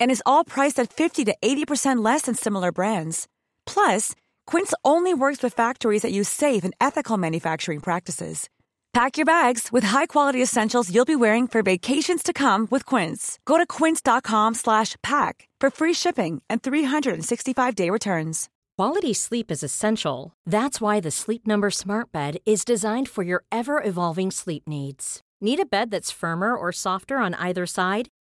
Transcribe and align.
And 0.00 0.10
is 0.10 0.22
all 0.24 0.44
priced 0.44 0.78
at 0.78 0.92
50 0.92 1.24
to 1.24 1.36
80% 1.42 2.04
less 2.04 2.22
than 2.22 2.34
similar 2.34 2.72
brands. 2.72 3.28
Plus, 3.66 4.14
Quince 4.46 4.72
only 4.84 5.12
works 5.12 5.42
with 5.42 5.52
factories 5.52 6.02
that 6.02 6.12
use 6.12 6.28
safe 6.28 6.64
and 6.64 6.74
ethical 6.80 7.18
manufacturing 7.18 7.80
practices. 7.80 8.48
Pack 8.92 9.16
your 9.16 9.26
bags 9.26 9.72
with 9.72 9.82
high-quality 9.82 10.40
essentials 10.40 10.94
you'll 10.94 11.04
be 11.04 11.16
wearing 11.16 11.48
for 11.48 11.62
vacations 11.62 12.22
to 12.22 12.32
come 12.32 12.68
with 12.70 12.86
Quince. 12.86 13.40
Go 13.44 13.58
to 13.58 13.66
quince.com/pack 13.66 15.48
for 15.60 15.70
free 15.70 15.94
shipping 15.94 16.42
and 16.48 16.62
365-day 16.62 17.90
returns. 17.90 18.48
Quality 18.78 19.14
sleep 19.14 19.50
is 19.50 19.62
essential. 19.62 20.32
That's 20.46 20.80
why 20.80 21.00
the 21.00 21.10
Sleep 21.10 21.46
Number 21.46 21.70
Smart 21.70 22.12
Bed 22.12 22.38
is 22.44 22.64
designed 22.64 23.08
for 23.08 23.22
your 23.24 23.44
ever-evolving 23.50 24.30
sleep 24.30 24.62
needs. 24.68 25.20
Need 25.40 25.60
a 25.60 25.66
bed 25.66 25.90
that's 25.90 26.10
firmer 26.10 26.56
or 26.56 26.72
softer 26.72 27.18
on 27.18 27.34
either 27.34 27.66
side? 27.66 28.08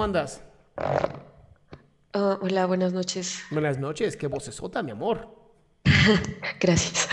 ¿Cómo 0.00 0.06
andas? 0.06 0.40
Ah, 0.78 2.38
hola, 2.40 2.64
buenas 2.64 2.94
noches. 2.94 3.42
Buenas 3.50 3.76
noches, 3.76 4.16
qué 4.16 4.28
vocesota, 4.28 4.82
mi 4.82 4.92
amor. 4.92 5.28
Gracias. 6.58 7.06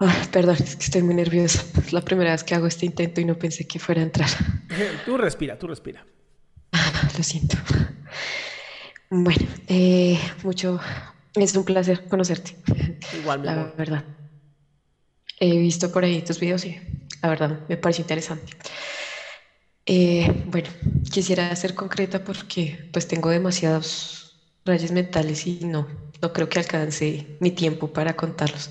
Ah, 0.00 0.16
perdón, 0.32 0.56
es 0.58 0.74
que 0.76 0.84
estoy 0.84 1.02
muy 1.02 1.14
nerviosa. 1.14 1.62
Es 1.76 1.92
la 1.92 2.00
primera 2.00 2.30
vez 2.30 2.44
que 2.44 2.54
hago 2.54 2.66
este 2.66 2.86
intento 2.86 3.20
y 3.20 3.26
no 3.26 3.38
pensé 3.38 3.66
que 3.68 3.78
fuera 3.78 4.00
a 4.00 4.04
entrar. 4.04 4.30
Tú 5.04 5.18
respira, 5.18 5.58
tú 5.58 5.66
respira. 5.66 6.06
Ah, 6.72 7.10
Lo 7.14 7.22
siento. 7.22 7.58
Bueno, 9.10 9.46
eh, 9.66 10.18
mucho. 10.44 10.80
Es 11.34 11.54
un 11.54 11.64
placer 11.66 12.08
conocerte. 12.08 12.56
Igual, 13.20 13.40
mi 13.40 13.44
La 13.48 13.52
amor. 13.52 13.74
verdad. 13.76 14.02
He 15.38 15.58
visto 15.58 15.92
por 15.92 16.04
ahí 16.04 16.22
tus 16.22 16.40
videos 16.40 16.64
y 16.64 16.80
la 17.22 17.28
verdad 17.28 17.60
me 17.68 17.76
parece 17.76 18.00
interesante. 18.00 18.54
Eh, 19.90 20.30
bueno, 20.44 20.68
quisiera 21.10 21.54
ser 21.56 21.72
concreta 21.74 22.20
porque 22.20 22.76
pues 22.90 23.06
tengo 23.06 23.30
demasiados 23.30 24.36
rayos 24.64 24.92
mentales 24.92 25.46
y 25.46 25.60
no, 25.60 25.86
no 26.20 26.30
creo 26.32 26.46
que 26.48 26.58
alcance 26.58 27.26
mi 27.38 27.50
tiempo 27.52 27.88
para 27.88 28.12
contarlos. 28.14 28.68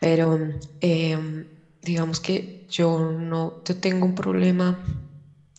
Pero 0.00 0.38
em, 0.80 1.46
digamos 1.82 2.20
que 2.20 2.48
yo 2.68 2.98
no 3.12 3.54
yo 3.64 3.74
tengo 3.76 4.06
un 4.06 4.14
problema 4.14 4.78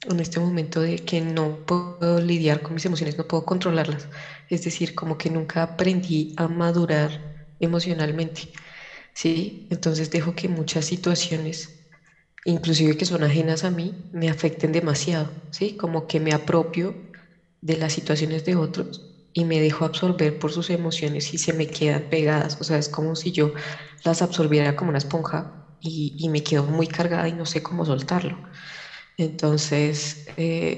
en 0.09 0.19
este 0.19 0.39
momento 0.39 0.81
de 0.81 0.99
que 0.99 1.21
no 1.21 1.61
puedo 1.65 2.19
lidiar 2.21 2.61
con 2.61 2.75
mis 2.75 2.85
emociones, 2.85 3.17
no 3.17 3.25
puedo 3.25 3.43
controlarlas. 3.43 4.07
Es 4.47 4.63
decir, 4.63 4.93
como 4.93 5.17
que 5.17 5.29
nunca 5.29 5.63
aprendí 5.63 6.29
a 6.37 6.47
madurar 6.47 7.11
emocionalmente, 7.59 8.43
¿sí? 9.13 9.57
Entonces 9.69 10.09
dejo 10.09 10.33
que 10.33 10.47
muchas 10.49 10.85
situaciones 10.85 11.71
inclusive 12.45 12.95
que 12.95 13.05
son 13.05 13.23
ajenas 13.23 13.63
a 13.63 13.71
mí, 13.71 13.97
me 14.11 14.29
afecten 14.29 14.71
demasiado, 14.71 15.35
¿sí? 15.51 15.73
Como 15.73 16.03
que 16.03 16.19
me 16.19 16.33
apropio 16.33 16.97
de 17.61 17.77
las 17.77 17.93
situaciones 17.93 18.43
de 18.43 18.55
otros 18.55 19.03
y 19.33 19.45
me 19.45 19.59
dejo 19.61 19.85
absorber 19.85 20.35
por 20.35 20.51
sus 20.53 20.69
emociones 20.69 21.33
y 21.33 21.37
se 21.39 21.53
me 21.53 21.67
quedan 21.67 22.05
pegadas, 22.05 22.55
o 22.59 22.63
sea, 22.63 22.77
es 22.77 22.89
como 22.89 23.15
si 23.15 23.31
yo 23.31 23.51
las 24.05 24.21
absorbiera 24.21 24.73
como 24.73 24.89
una 24.89 24.97
esponja 24.99 25.45
y, 25.79 26.13
y 26.17 26.29
me 26.29 26.41
quedo 26.41 26.65
muy 26.65 26.87
cargada 26.87 27.29
y 27.29 27.33
no 27.33 27.45
sé 27.45 27.61
cómo 27.61 27.85
soltarlo. 27.85 28.41
Entonces, 29.17 30.17
eh, 30.37 30.77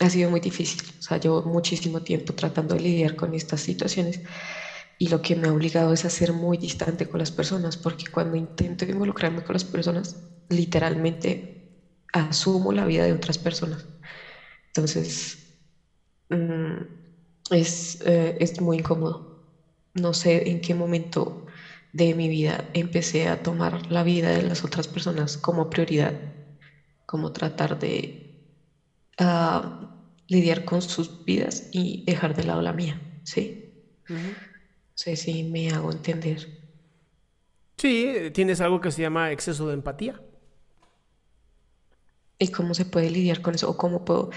ha 0.00 0.10
sido 0.10 0.30
muy 0.30 0.40
difícil, 0.40 0.78
o 0.90 1.02
sea, 1.02 1.18
llevo 1.18 1.42
muchísimo 1.44 2.00
tiempo 2.00 2.32
tratando 2.32 2.74
de 2.74 2.80
lidiar 2.82 3.14
con 3.14 3.34
estas 3.34 3.60
situaciones 3.62 4.20
y 4.98 5.08
lo 5.08 5.20
que 5.20 5.36
me 5.36 5.48
ha 5.48 5.52
obligado 5.52 5.92
es 5.92 6.04
a 6.04 6.10
ser 6.10 6.32
muy 6.32 6.58
distante 6.58 7.06
con 7.06 7.20
las 7.20 7.32
personas, 7.32 7.76
porque 7.76 8.04
cuando 8.10 8.36
intento 8.36 8.84
involucrarme 8.86 9.42
con 9.42 9.54
las 9.54 9.64
personas, 9.64 10.16
literalmente 10.48 11.42
asumo 12.12 12.72
la 12.72 12.86
vida 12.86 13.04
de 13.04 13.14
otras 13.14 13.38
personas. 13.38 13.88
Entonces, 14.68 15.38
mm, 16.30 16.76
es, 17.50 17.98
eh, 18.04 18.34
es 18.38 18.60
muy 18.60 18.78
incómodo. 18.78 19.24
No 19.94 20.14
sé 20.14 20.42
en 20.50 20.60
qué 20.60 20.74
momento 20.74 21.38
de 21.92 22.14
mi 22.14 22.28
vida 22.28 22.66
empecé 22.74 23.28
a 23.28 23.36
tomar 23.38 23.80
la 23.88 24.02
vida 24.04 24.30
de 24.32 24.42
las 24.42 24.64
otras 24.64 24.88
personas 24.88 25.38
como 25.38 25.66
prioridad, 25.66 26.16
como 27.06 27.30
tratar 27.30 27.78
de 27.78 28.14
ah, 29.18 29.62
lidiar 30.28 30.64
con 30.64 30.82
sus 30.82 31.12
vidas 31.26 31.64
y 31.70 32.02
dejar 32.06 32.34
de 32.34 32.44
lado 32.44 32.62
la 32.62 32.72
mía, 32.72 33.02
¿sí? 33.22 33.56
Sé 34.94 35.16
si 35.16 35.44
me 35.44 35.70
hago 35.70 35.92
entender. 35.92 36.64
Sí, 37.76 38.30
tienes 38.32 38.60
algo 38.60 38.80
que 38.80 38.90
se 38.90 39.02
llama 39.02 39.32
exceso 39.32 39.66
de 39.68 39.74
empatía. 39.74 40.20
¿Y 42.38 42.48
cómo 42.48 42.74
se 42.74 42.84
puede 42.84 43.10
lidiar 43.10 43.42
con 43.42 43.54
eso? 43.54 43.70
¿O 43.70 43.76
cómo 43.76 44.04
puedo 44.04 44.30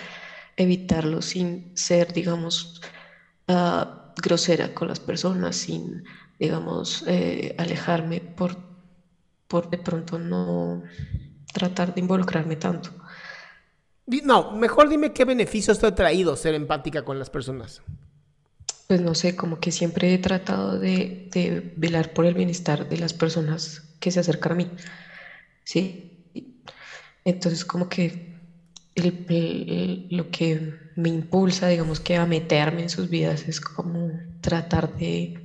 evitarlo 0.55 1.21
sin 1.21 1.75
ser, 1.77 2.13
digamos, 2.13 2.81
ah, 3.47 4.13
grosera 4.21 4.73
con 4.73 4.87
las 4.87 4.99
personas, 4.99 5.55
sin, 5.55 6.03
digamos, 6.39 7.03
eh, 7.07 7.55
alejarme 7.57 8.19
por, 8.19 8.57
por 9.47 9.69
de 9.69 9.77
pronto 9.77 10.19
no 10.19 10.83
tratar 11.53 11.93
de 11.93 12.01
involucrarme 12.01 12.55
tanto? 12.55 12.91
No, 14.23 14.51
mejor 14.53 14.89
dime 14.89 15.11
qué 15.13 15.25
beneficios 15.25 15.79
te 15.79 15.87
ha 15.87 15.95
traído 15.95 16.35
ser 16.35 16.55
empática 16.55 17.03
con 17.03 17.19
las 17.19 17.29
personas. 17.29 17.81
Pues 18.87 19.01
no 19.01 19.15
sé, 19.15 19.35
como 19.35 19.59
que 19.59 19.71
siempre 19.71 20.13
he 20.13 20.17
tratado 20.17 20.79
de, 20.79 21.29
de 21.33 21.73
velar 21.75 22.13
por 22.13 22.25
el 22.25 22.33
bienestar 22.35 22.87
de 22.87 22.97
las 22.97 23.13
personas 23.13 23.81
que 23.99 24.11
se 24.11 24.19
acercan 24.21 24.53
a 24.53 24.55
mí, 24.55 24.71
¿sí? 25.63 26.11
Entonces 27.25 27.65
como 27.65 27.89
que 27.89 28.35
el- 28.95 29.25
el- 29.29 30.07
lo 30.09 30.29
que 30.31 30.73
me 30.95 31.09
impulsa, 31.09 31.67
digamos 31.67 31.99
que 31.99 32.15
a 32.15 32.25
meterme 32.25 32.83
en 32.83 32.89
sus 32.89 33.09
vidas 33.09 33.47
es 33.47 33.61
como 33.61 34.11
tratar 34.41 34.95
de 34.95 35.35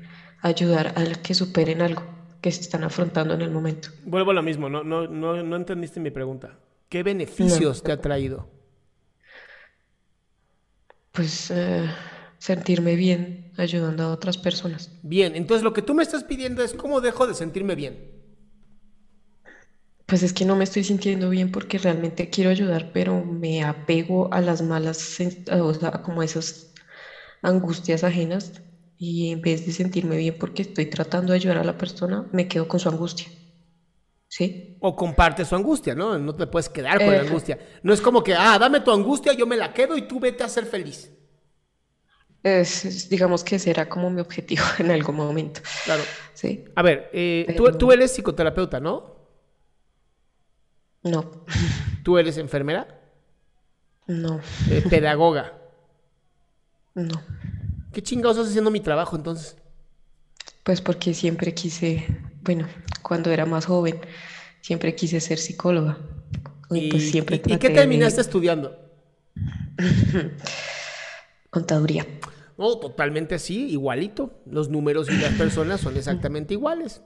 ayudar 0.40 0.94
a 0.96 1.04
que 1.22 1.34
superen 1.34 1.82
algo 1.82 2.02
que 2.40 2.50
se 2.52 2.60
están 2.62 2.84
afrontando 2.84 3.34
en 3.34 3.42
el 3.42 3.50
momento. 3.50 3.88
Vuelvo 4.04 4.30
a 4.32 4.34
lo 4.34 4.42
mismo, 4.42 4.68
no, 4.68 4.82
no, 4.82 5.06
no, 5.06 5.42
no 5.42 5.56
entendiste 5.56 6.00
mi 6.00 6.10
pregunta. 6.10 6.58
¿Qué 6.88 7.02
beneficios 7.02 7.82
te 7.82 7.92
ha 7.92 8.00
traído? 8.00 8.48
Pues 11.12 11.50
eh, 11.50 11.88
sentirme 12.42 12.96
bien 12.96 13.52
ayudando 13.56 14.02
a 14.02 14.12
otras 14.12 14.36
personas. 14.36 14.90
Bien, 15.04 15.36
entonces 15.36 15.62
lo 15.62 15.72
que 15.72 15.80
tú 15.80 15.94
me 15.94 16.02
estás 16.02 16.24
pidiendo 16.24 16.64
es 16.64 16.74
cómo 16.74 17.00
dejo 17.00 17.28
de 17.28 17.34
sentirme 17.34 17.76
bien. 17.76 18.20
Pues 20.06 20.24
es 20.24 20.32
que 20.32 20.44
no 20.44 20.56
me 20.56 20.64
estoy 20.64 20.82
sintiendo 20.82 21.30
bien 21.30 21.52
porque 21.52 21.78
realmente 21.78 22.30
quiero 22.30 22.50
ayudar, 22.50 22.90
pero 22.92 23.24
me 23.24 23.62
apego 23.62 24.28
a 24.34 24.40
las 24.40 24.60
malas, 24.60 25.18
o 25.52 25.74
sea, 25.74 25.92
como 26.02 26.20
a 26.20 26.24
esas 26.24 26.72
angustias 27.42 28.02
ajenas 28.02 28.60
y 28.98 29.30
en 29.30 29.40
vez 29.40 29.64
de 29.64 29.70
sentirme 29.70 30.16
bien 30.16 30.36
porque 30.36 30.62
estoy 30.62 30.86
tratando 30.86 31.30
de 31.30 31.36
ayudar 31.36 31.58
a 31.58 31.64
la 31.64 31.78
persona, 31.78 32.26
me 32.32 32.48
quedo 32.48 32.66
con 32.66 32.80
su 32.80 32.88
angustia. 32.88 33.28
¿Sí? 34.26 34.78
O 34.80 34.96
comparte 34.96 35.44
su 35.44 35.54
angustia, 35.54 35.94
¿no? 35.94 36.18
No 36.18 36.34
te 36.34 36.48
puedes 36.48 36.68
quedar 36.68 36.98
con 36.98 37.14
la 37.14 37.20
angustia. 37.20 37.60
No 37.84 37.92
es 37.92 38.00
como 38.00 38.24
que, 38.24 38.34
ah, 38.34 38.58
dame 38.58 38.80
tu 38.80 38.90
angustia, 38.90 39.32
yo 39.32 39.46
me 39.46 39.56
la 39.56 39.72
quedo 39.72 39.96
y 39.96 40.08
tú 40.08 40.18
vete 40.18 40.42
a 40.42 40.48
ser 40.48 40.66
feliz. 40.66 41.08
Es, 42.42 43.08
digamos 43.08 43.44
que 43.44 43.58
será 43.58 43.88
como 43.88 44.10
mi 44.10 44.20
objetivo 44.20 44.64
en 44.78 44.90
algún 44.90 45.16
momento. 45.16 45.60
Claro. 45.84 46.02
¿Sí? 46.34 46.64
A 46.74 46.82
ver, 46.82 47.08
eh, 47.12 47.54
tú, 47.56 47.64
Pero- 47.64 47.78
tú 47.78 47.92
eres 47.92 48.12
psicoterapeuta, 48.12 48.80
¿no? 48.80 49.12
No, 51.04 51.44
¿Tú 52.04 52.18
eres 52.18 52.36
enfermera? 52.38 52.98
no, 54.08 54.40
Eh, 54.70 54.82
pedagoga. 54.90 55.52
no. 56.94 57.22
¿Qué 57.92 58.02
chingados 58.02 58.36
estás 58.36 58.50
haciendo 58.50 58.70
mi 58.70 58.80
trabajo 58.80 59.16
entonces? 59.16 59.56
Pues 60.64 60.80
porque 60.80 61.12
siempre 61.14 61.54
quise, 61.54 62.06
bueno, 62.42 62.66
cuando 63.02 63.30
era 63.30 63.46
más 63.46 63.66
joven, 63.66 64.00
siempre 64.60 64.94
quise 64.94 65.20
ser 65.20 65.38
psicóloga. 65.38 65.98
Y, 66.70 66.90
pues 66.90 67.10
siempre 67.10 67.42
y- 67.44 67.52
¿y 67.54 67.58
qué 67.58 67.68
de 67.68 67.74
terminaste 67.74 68.20
estudiando? 68.20 68.76
Contaduría. 71.52 72.06
No, 72.56 72.78
totalmente 72.78 73.34
así, 73.34 73.70
igualito. 73.70 74.40
Los 74.46 74.70
números 74.70 75.10
y 75.10 75.16
las 75.18 75.34
personas 75.34 75.80
son 75.80 75.96
exactamente 75.96 76.54
iguales. 76.54 77.02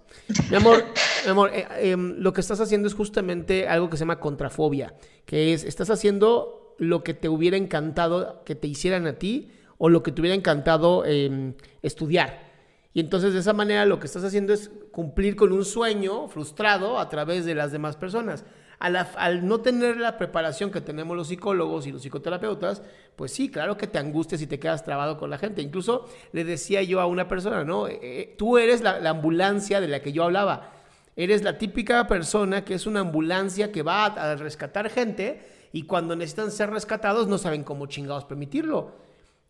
Mi 0.51 0.57
amor, 0.57 0.85
mi 1.25 1.31
amor, 1.31 1.51
eh, 1.53 1.67
em, 1.81 2.15
lo 2.19 2.33
que 2.33 2.41
estás 2.41 2.61
haciendo 2.61 2.87
es 2.87 2.95
justamente 2.95 3.67
algo 3.67 3.91
que 3.91 3.97
se 3.97 4.03
llama 4.03 4.21
contrafobia, 4.21 4.95
que 5.25 5.53
es, 5.53 5.65
estás 5.65 5.91
haciendo 5.91 6.77
lo 6.79 7.03
que 7.03 7.13
te 7.13 7.29
hubiera 7.29 7.57
encantado 7.57 8.45
que 8.45 8.55
te 8.55 8.69
hicieran 8.69 9.07
a 9.07 9.15
ti 9.15 9.51
o 9.79 9.89
lo 9.89 10.03
que 10.03 10.13
te 10.13 10.21
hubiera 10.21 10.37
encantado 10.37 11.05
em, 11.05 11.55
estudiar. 11.83 12.47
Y 12.93 13.01
entonces 13.01 13.33
de 13.33 13.41
esa 13.41 13.53
manera 13.53 13.85
lo 13.85 13.99
que 13.99 14.07
estás 14.07 14.23
haciendo 14.23 14.53
es 14.53 14.71
cumplir 14.93 15.35
con 15.35 15.53
un 15.53 15.65
sueño 15.65 16.29
frustrado 16.29 16.99
a 16.99 17.09
través 17.09 17.45
de 17.45 17.55
las 17.55 17.73
demás 17.73 17.97
personas. 17.97 18.45
Al 18.79 19.47
no 19.47 19.61
tener 19.61 19.97
la 19.97 20.19
preparación 20.19 20.71
que 20.71 20.81
tenemos 20.81 21.17
los 21.17 21.29
psicólogos 21.29 21.87
y 21.87 21.93
los 21.93 22.03
psicoterapeutas, 22.03 22.83
pues 23.17 23.33
sí, 23.33 23.51
claro 23.51 23.77
que 23.77 23.87
te 23.87 23.99
angustias 23.99 24.43
y 24.43 24.47
te 24.47 24.59
quedas 24.59 24.85
trabado 24.85 25.17
con 25.17 25.31
la 25.31 25.39
gente. 25.39 25.63
Incluso 25.63 26.07
le 26.33 26.45
decía 26.45 26.83
yo 26.83 27.01
a 27.01 27.07
una 27.07 27.27
persona, 27.27 27.65
¿no? 27.65 27.89
Eh, 27.89 27.99
eh, 28.03 28.35
tú 28.37 28.59
eres 28.59 28.83
la, 28.83 29.01
la 29.01 29.11
ambulancia 29.11 29.81
de 29.81 29.89
la 29.89 30.01
que 30.01 30.13
yo 30.13 30.25
hablaba. 30.25 30.73
Eres 31.17 31.43
la 31.43 31.57
típica 31.57 32.07
persona 32.07 32.65
que 32.65 32.75
es 32.75 32.87
una 32.87 33.01
ambulancia 33.01 33.73
que 33.73 33.83
va 33.83 34.05
a, 34.05 34.33
a 34.33 34.37
rescatar 34.37 34.91
gente 34.91 35.41
y 35.73 35.85
cuando 35.85 36.15
necesitan 36.15 36.51
ser 36.51 36.71
rescatados 36.71 37.29
no 37.29 37.39
saben 37.39 37.65
cómo 37.65 37.87
chingados 37.87 38.27
permitirlo. 38.27 39.06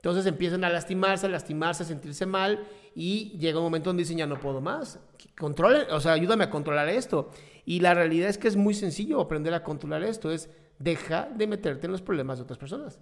Entonces 0.07 0.27
empiezan 0.27 0.63
a 0.63 0.71
lastimarse, 0.71 1.27
a 1.27 1.29
lastimarse, 1.29 1.83
a 1.83 1.87
sentirse 1.87 2.27
mal 2.27 2.65
y 2.95 3.37
llega 3.41 3.59
un 3.59 3.65
momento 3.65 3.91
donde 3.91 4.05
dicen 4.05 4.17
ya 4.17 4.27
no 4.29 4.39
puedo 4.39 4.61
más. 4.61 5.01
Controle, 5.37 5.81
o 5.91 5.99
sea, 5.99 6.13
ayúdame 6.13 6.45
a 6.45 6.51
controlar 6.51 6.89
esto. 6.89 7.33
Y 7.65 7.81
la 7.81 7.93
realidad 7.93 8.29
es 8.29 8.39
que 8.39 8.47
es 8.47 8.55
muy 8.55 8.73
sencillo 8.73 9.21
aprender 9.21 9.53
a 9.53 9.65
controlar 9.65 10.05
esto. 10.05 10.31
Es 10.31 10.49
deja 10.79 11.29
de 11.37 11.49
meterte 11.49 11.87
en 11.87 11.91
los 11.91 12.03
problemas 12.03 12.39
de 12.39 12.45
otras 12.45 12.57
personas. 12.57 13.01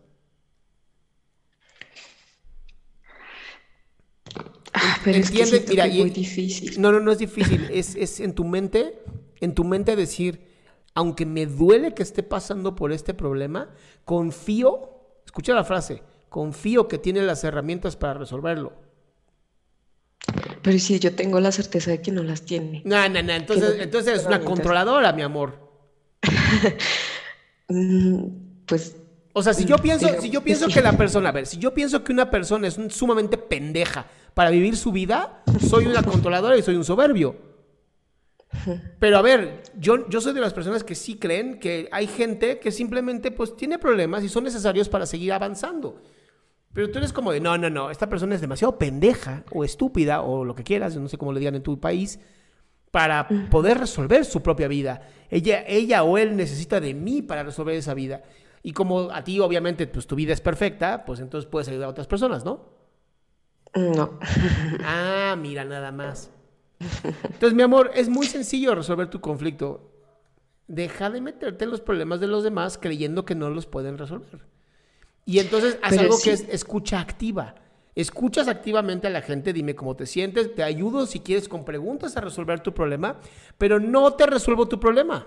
Ah, 4.73 4.99
pero 5.05 5.19
es 5.19 5.31
que 5.31 5.43
Entiende, 5.43 5.67
mira, 5.69 5.85
que 5.85 5.91
es 5.91 5.99
muy 5.99 6.11
difícil. 6.11 6.81
No, 6.81 6.91
no, 6.91 7.01
no 7.01 7.13
es 7.13 7.19
difícil. 7.19 7.69
Es, 7.71 7.97
es 7.97 8.19
en 8.21 8.35
tu 8.35 8.47
mente, 8.47 8.99
en 9.43 9.55
tu 9.55 9.65
mente 9.65 9.95
decir, 9.95 10.41
aunque 10.95 11.27
me 11.27 11.45
duele 11.45 11.93
que 11.93 12.03
esté 12.03 12.23
pasando 12.23 12.75
por 12.75 12.93
este 12.93 13.13
problema, 13.13 13.69
confío, 14.07 14.89
escucha 15.27 15.53
la 15.53 15.65
frase, 15.65 16.03
confío 16.35 16.89
que 16.89 16.99
tiene 16.99 17.23
las 17.23 17.45
herramientas 17.45 17.95
para 17.95 18.15
resolverlo. 18.15 18.73
Pero 20.63 20.79
si 20.81 20.99
yo 20.99 21.15
tengo 21.15 21.39
la 21.39 21.53
certeza 21.53 21.93
de 21.93 22.03
que 22.03 22.11
no 22.11 22.25
las 22.25 22.43
tiene. 22.43 22.83
No, 22.85 23.09
no, 23.09 23.23
no, 23.23 23.33
entonces, 23.33 23.77
no- 23.77 23.83
entonces 23.85 24.09
eres 24.15 24.27
una 24.27 24.41
controladora, 24.41 25.13
mi 25.13 25.23
amor. 25.23 25.61
Mm, 27.69 28.27
Pues 28.67 28.97
O 29.33 29.43
sea, 29.43 29.55
si 29.55 29.65
yo 29.65 29.77
Mm, 29.79 29.83
pienso, 29.83 30.09
si 30.21 30.29
yo 30.31 30.41
que 30.41 30.45
pienso 30.47 30.67
que 30.69 30.83
la 30.83 30.93
persona, 30.99 31.29
a 31.29 31.33
ver, 31.33 31.47
si 31.47 31.57
yo 31.59 31.73
pienso 31.73 32.03
que 32.05 32.13
una 32.13 32.29
persona 32.31 32.67
es 32.69 32.77
un- 32.79 32.91
sumamente 32.91 33.39
pendeja 33.39 34.07
para 34.35 34.51
vivir 34.51 34.77
su 34.77 34.91
vida, 34.93 35.43
soy 35.71 35.87
una 35.87 36.03
controladora 36.03 36.57
y 36.59 36.63
soy 36.63 36.75
un 36.77 36.85
soberbio. 36.85 37.37
Pero 38.99 39.19
a 39.19 39.23
ver, 39.23 39.63
yo, 39.79 40.09
yo 40.09 40.21
soy 40.21 40.35
de 40.35 40.41
las 40.41 40.53
personas 40.53 40.83
que 40.85 40.95
sí 40.95 41.17
creen 41.17 41.59
que 41.61 41.89
hay 41.93 42.07
gente 42.07 42.59
que 42.59 42.71
simplemente 42.73 43.31
pues 43.31 43.57
tiene 43.57 43.79
problemas 43.79 44.25
y 44.25 44.29
son 44.29 44.45
necesarios 44.45 44.89
para 44.89 45.07
seguir 45.07 45.33
avanzando. 45.33 46.01
Pero 46.75 46.91
tú 46.91 46.99
eres 46.99 47.13
como 47.13 47.33
de, 47.33 47.41
no, 47.41 47.57
no, 47.57 47.71
no, 47.71 47.91
esta 47.91 48.09
persona 48.09 48.35
es 48.35 48.41
demasiado 48.41 48.77
pendeja 48.77 49.45
o 49.53 49.65
estúpida 49.65 50.23
o 50.23 50.45
lo 50.45 50.55
que 50.55 50.65
quieras, 50.65 50.95
yo 50.95 51.01
no 51.01 51.09
sé 51.09 51.17
cómo 51.17 51.33
le 51.33 51.39
digan 51.39 51.55
en 51.55 51.63
tu 51.63 51.79
país, 51.81 52.19
para 52.91 53.27
poder 53.51 53.79
resolver 53.79 54.25
su 54.25 54.43
propia 54.43 54.69
vida. 54.69 55.09
Ella, 55.31 55.65
ella 55.67 56.03
o 56.05 56.19
él 56.19 56.37
necesita 56.37 56.81
de 56.81 56.95
mí 56.95 57.23
para 57.23 57.43
resolver 57.43 57.75
esa 57.77 57.95
vida. 57.95 58.23
Y 58.63 58.73
como 58.73 59.11
a 59.11 59.23
ti, 59.23 59.41
obviamente, 59.41 59.87
pues 59.87 60.07
tu 60.07 60.17
vida 60.17 60.33
es 60.33 60.41
perfecta, 60.41 61.05
pues 61.05 61.21
entonces 61.21 61.49
puedes 61.49 61.69
ayudar 61.69 61.87
a 61.87 61.91
otras 61.91 62.07
personas, 62.07 62.45
¿no? 62.45 62.69
no. 63.75 64.19
Ah, 64.85 65.37
mira, 65.39 65.65
nada 65.65 65.93
más. 65.93 66.31
Entonces, 67.05 67.55
mi 67.55 67.63
amor, 67.63 67.91
es 67.95 68.09
muy 68.09 68.27
sencillo 68.27 68.75
resolver 68.75 69.09
tu 69.11 69.21
conflicto. 69.21 69.91
Deja 70.67 71.11
de 71.11 71.21
meterte 71.21 71.65
en 71.65 71.71
los 71.71 71.81
problemas 71.81 72.21
de 72.21 72.27
los 72.27 72.43
demás 72.43 72.79
creyendo 72.79 73.25
que 73.25 73.35
no 73.35 73.51
los 73.51 73.67
pueden 73.67 73.99
resolver. 73.99 74.54
Y 75.27 75.39
entonces 75.39 75.79
haz 75.83 75.91
Pero 75.91 76.03
algo 76.03 76.17
sí. 76.17 76.25
que 76.25 76.33
es 76.33 76.47
escucha 76.49 77.01
activa. 77.01 77.55
Escuchas 77.95 78.49
activamente 78.49 79.07
a 79.07 79.11
la 79.11 79.23
gente, 79.23 79.53
dime 79.53 79.77
cómo 79.77 79.95
te 79.95 80.07
sientes, 80.07 80.55
te 80.55 80.65
ayudo 80.65 81.07
si 81.07 81.21
quieres 81.21 81.49
con 81.49 81.65
preguntas 81.65 82.17
a 82.17 82.21
resolver 82.21 82.61
tu 82.61 82.75
problema, 82.75 83.21
pero 83.57 83.79
no 83.79 84.15
te 84.15 84.27
resuelvo 84.27 84.67
tu 84.67 84.81
problema. 84.81 85.27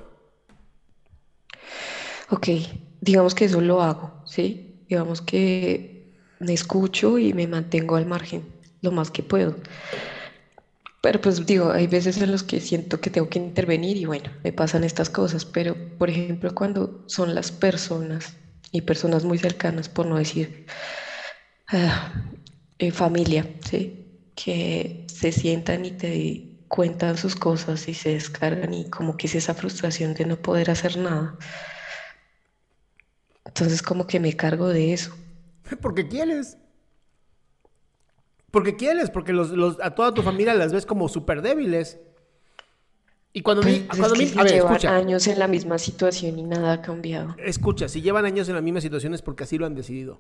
Ok, 2.30 2.48
digamos 3.00 3.34
que 3.36 3.46
eso 3.46 3.62
lo 3.62 3.82
hago, 3.82 4.22
¿sí? 4.26 4.82
Digamos 4.90 5.22
que 5.22 6.14
me 6.40 6.54
escucho 6.54 7.18
y 7.18 7.34
me 7.34 7.48
mantengo 7.48 7.96
al 7.96 8.06
margen 8.06 8.44
lo 8.82 8.92
más 8.92 9.12
que 9.12 9.24
puedo. 9.24 9.56
Pero 11.02 11.22
pues 11.22 11.46
digo, 11.46 11.72
hay 11.72 11.88
veces 11.88 12.22
en 12.22 12.32
los 12.32 12.44
que 12.44 12.60
siento 12.60 13.00
que 13.00 13.10
tengo 13.10 13.30
que 13.30 13.40
intervenir 13.40 13.98
y 13.98 14.06
bueno, 14.06 14.30
me 14.44 14.52
pasan 14.52 14.84
estas 14.84 15.10
cosas, 15.10 15.46
pero 15.46 15.76
por 15.98 16.10
ejemplo 16.10 16.54
cuando 16.54 17.04
son 17.08 17.34
las 17.36 17.52
personas 17.52 18.36
y 18.72 18.82
personas 18.82 19.24
muy 19.26 19.38
cercanas, 19.38 19.90
por 19.90 20.06
no 20.06 20.18
decir 20.18 20.66
ah, 21.68 22.14
eh, 22.80 22.92
familia, 22.92 23.46
¿sí? 23.70 24.06
Que 24.36 25.06
se 25.08 25.32
sientan 25.32 25.86
y 25.86 25.92
te 25.92 26.44
cuentan 26.68 27.18
sus 27.18 27.36
cosas 27.36 27.88
y 27.88 27.94
se 27.94 28.10
descargan 28.14 28.74
y 28.74 28.90
como 28.90 29.18
que 29.18 29.28
es 29.28 29.36
esa 29.36 29.54
frustración 29.54 30.14
de 30.14 30.26
no 30.26 30.38
poder 30.42 30.70
hacer 30.72 30.98
nada. 30.98 31.38
Entonces 33.46 33.82
como 33.82 34.06
que 34.06 34.20
me 34.20 34.36
cargo 34.36 34.68
de 34.68 34.94
eso. 34.94 35.12
Porque 35.82 36.08
quieres. 36.08 36.58
Porque 38.52 38.76
quieres, 38.76 39.10
porque 39.10 39.34
los, 39.34 39.50
los- 39.52 39.80
a 39.82 39.94
toda 39.94 40.14
tu 40.14 40.24
familia 40.24 40.54
las 40.54 40.72
ves 40.74 40.86
como 40.86 41.10
súper 41.10 41.42
débiles. 41.42 42.00
Y 43.38 43.42
cuando 43.42 43.62
mi, 43.62 43.82
Pues 43.82 44.00
cuando 44.00 44.16
es 44.16 44.20
mi- 44.20 44.26
que 44.26 44.32
si 44.34 44.40
a 44.40 44.44
ver, 44.44 44.52
llevan 44.54 44.72
escucha. 44.74 44.96
años 44.96 45.28
en 45.28 45.38
la 45.38 45.48
misma 45.48 45.78
situación 45.78 46.40
y 46.40 46.44
nada 46.44 46.74
ha 46.74 46.82
cambiado. 46.82 47.36
Escucha, 47.38 47.88
si 47.88 48.02
llevan 48.02 48.26
años 48.26 48.50
en 48.50 48.56
la 48.56 48.62
misma 48.62 48.82
situación 48.82 49.14
es 49.14 49.22
porque 49.22 49.44
así 49.44 49.60
lo 49.60 49.68
han 49.68 49.76
decidido. 49.76 50.20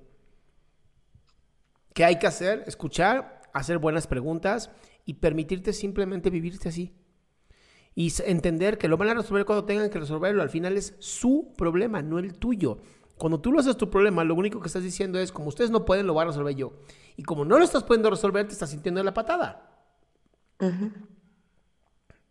¿Qué 1.95 2.05
hay 2.05 2.19
que 2.19 2.27
hacer? 2.27 2.63
Escuchar, 2.67 3.41
hacer 3.53 3.79
buenas 3.79 4.05
preguntas 4.05 4.69
y 5.03 5.15
permitirte 5.15 5.73
simplemente 5.73 6.29
vivirte 6.29 6.69
así. 6.69 6.93
Y 7.95 8.13
entender 8.23 8.77
que 8.77 8.87
lo 8.87 8.97
van 8.97 9.09
a 9.09 9.15
resolver 9.15 9.45
cuando 9.45 9.65
tengan 9.65 9.89
que 9.89 9.97
resolverlo. 9.99 10.43
Al 10.43 10.51
final 10.51 10.77
es 10.77 10.93
su 10.99 11.55
problema, 11.57 12.03
no 12.03 12.19
el 12.19 12.37
tuyo. 12.37 12.77
Cuando 13.17 13.41
tú 13.41 13.51
lo 13.51 13.59
haces 13.59 13.77
tu 13.77 13.89
problema, 13.89 14.23
lo 14.25 14.35
único 14.35 14.59
que 14.61 14.67
estás 14.67 14.83
diciendo 14.83 15.17
es, 15.17 15.31
como 15.31 15.47
ustedes 15.47 15.71
no 15.71 15.85
pueden, 15.85 16.05
lo 16.05 16.13
voy 16.13 16.21
a 16.21 16.25
resolver 16.25 16.53
yo. 16.55 16.73
Y 17.15 17.23
como 17.23 17.45
no 17.45 17.57
lo 17.57 17.63
estás 17.65 17.83
pudiendo 17.83 18.11
resolver, 18.11 18.45
te 18.45 18.53
estás 18.53 18.69
sintiendo 18.69 18.99
de 18.99 19.05
la 19.05 19.15
patada. 19.15 19.71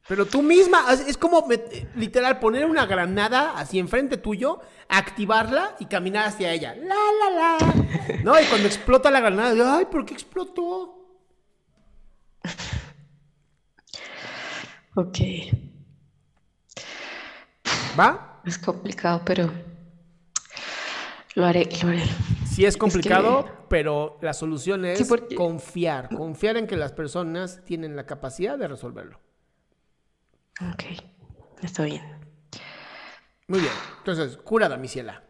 Pero 0.09 0.25
tú 0.25 0.41
misma, 0.41 0.85
es 0.93 1.17
como 1.17 1.49
literal 1.97 2.39
poner 2.39 2.65
una 2.67 2.87
granada 2.87 3.55
así 3.59 3.79
enfrente 3.81 4.17
tuyo, 4.17 4.61
activarla 4.89 5.75
y 5.81 5.87
caminar 5.87 6.29
hacia 6.29 6.53
ella. 6.53 6.77
La, 6.77 6.95
la, 6.95 7.31
la. 7.59 7.75
¿No? 8.23 8.41
Y 8.41 8.45
cuando 8.45 8.69
explota 8.69 9.11
la 9.11 9.19
granada, 9.21 9.79
ay, 9.79 9.87
¿por 9.87 10.05
qué 10.07 10.15
explotó? 10.15 10.93
Ok, 14.95 15.19
¿Va? 17.99 18.41
es 18.47 18.59
complicado, 18.59 19.21
pero 19.27 19.51
lo 21.35 21.45
haré, 21.45 21.69
lo 21.83 21.89
haré. 21.91 22.05
Sí 22.51 22.65
es 22.65 22.77
complicado, 22.79 23.45
que- 23.45 23.51
pero 23.69 24.19
la 24.23 24.33
solución 24.33 24.87
es 24.87 24.99
Sí, 24.99 25.05
porque- 25.05 25.35
confiar. 25.35 26.09
Confiar 26.17 26.57
en 26.57 26.67
que 26.67 26.77
las 26.77 26.93
personas 26.93 27.63
tienen 27.67 27.95
la 27.97 28.07
capacidad 28.07 28.57
de 28.57 28.69
resolverlo. 28.69 29.21
Ok, 30.61 30.85
está 31.63 31.85
bien. 31.85 32.03
Muy 33.49 33.61
bien. 33.61 33.73
Entonces, 33.99 34.37
curada, 34.39 34.77
mi 34.77 34.89
ciela. 34.89 35.23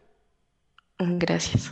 Gracias. 0.99 1.71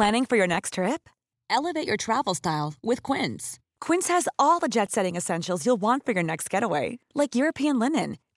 Planning 0.00 0.24
for 0.24 0.36
your 0.36 0.46
next 0.46 0.74
trip? 0.74 1.10
Elevate 1.50 1.86
your 1.86 1.98
travel 1.98 2.34
style 2.34 2.72
with 2.82 3.02
Quince. 3.02 3.58
Quince 3.82 4.08
has 4.08 4.28
all 4.38 4.58
the 4.58 4.68
jet 4.68 4.90
setting 4.90 5.14
essentials 5.14 5.66
you'll 5.66 5.80
want 5.80 6.06
for 6.06 6.12
your 6.12 6.22
next 6.22 6.48
getaway, 6.48 6.98
like 7.14 7.34
European 7.34 7.78
linen, 7.78 8.16